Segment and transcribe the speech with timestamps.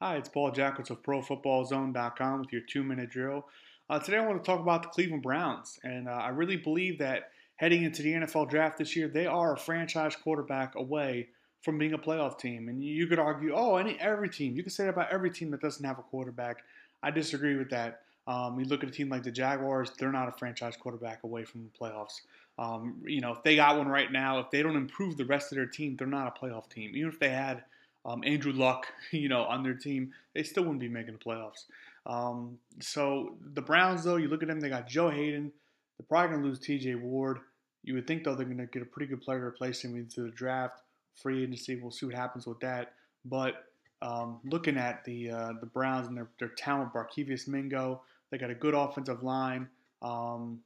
[0.00, 3.48] Hi, it's Paul Jackets of ProFootballZone.com with your two minute drill.
[3.90, 7.00] Uh, today I want to talk about the Cleveland Browns, and uh, I really believe
[7.00, 11.30] that heading into the NFL draft this year, they are a franchise quarterback away
[11.62, 12.68] from being a playoff team.
[12.68, 14.54] And you could argue, oh, any every team.
[14.54, 16.58] You can say that about every team that doesn't have a quarterback.
[17.02, 18.02] I disagree with that.
[18.28, 21.42] Um, you look at a team like the Jaguars; they're not a franchise quarterback away
[21.44, 22.20] from the playoffs.
[22.56, 25.50] Um, you know, if they got one right now, if they don't improve the rest
[25.50, 26.92] of their team, they're not a playoff team.
[26.94, 27.64] Even if they had
[28.08, 31.64] um, Andrew Luck, you know, on their team, they still wouldn't be making the playoffs.
[32.06, 35.52] Um, so the Browns, though, you look at them, they got Joe Haden.
[35.98, 36.94] They're probably going to lose T.J.
[36.96, 37.38] Ward.
[37.84, 39.96] You would think though they're going to get a pretty good player to replace him
[39.96, 40.82] into the draft,
[41.14, 41.76] free agency.
[41.76, 42.92] We'll see what happens with that.
[43.24, 43.64] But
[44.02, 48.50] um, looking at the uh, the Browns and their, their talent, Barkevious Mingo, they got
[48.50, 49.68] a good offensive line.
[50.02, 50.60] Um,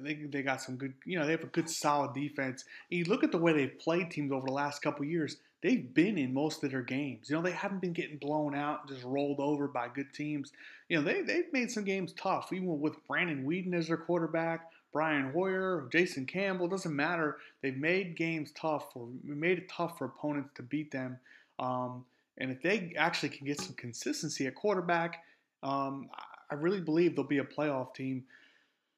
[0.00, 2.64] they, they got some good, you know, they have a good solid defense.
[2.90, 5.94] And you look at the way they've played teams over the last couple years they've
[5.94, 7.30] been in most of their games.
[7.30, 10.52] You know, they haven't been getting blown out, and just rolled over by good teams.
[10.88, 14.70] You know, they, they've made some games tough, even with Brandon Weeden as their quarterback,
[14.92, 17.38] Brian Hoyer, Jason Campbell, doesn't matter.
[17.62, 21.18] They've made games tough or made it tough for opponents to beat them.
[21.58, 22.04] Um,
[22.38, 25.22] and if they actually can get some consistency at quarterback,
[25.62, 26.10] um,
[26.50, 28.24] I really believe they'll be a playoff team.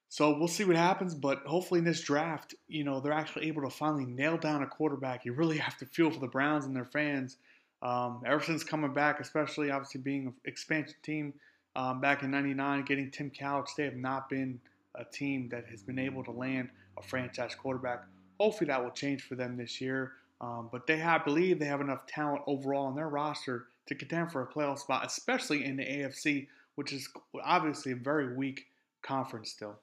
[0.08, 3.62] So we'll see what happens, but hopefully in this draft, you know, they're actually able
[3.62, 5.24] to finally nail down a quarterback.
[5.24, 7.36] You really have to feel for the Browns and their fans.
[7.82, 11.34] Um, ever since coming back, especially obviously being an expansion team
[11.76, 14.60] um, back in '99, getting Tim Couch, they have not been
[14.94, 18.04] a team that has been able to land a franchise quarterback.
[18.38, 20.12] Hopefully that will change for them this year.
[20.40, 24.32] Um, but they have believe they have enough talent overall in their roster to contend
[24.32, 27.08] for a playoff spot, especially in the AFC, which is
[27.42, 28.66] obviously a very weak
[29.02, 29.78] conference still.